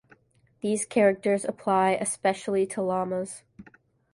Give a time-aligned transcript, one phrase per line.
[0.61, 3.43] These characters apply especially to llamas.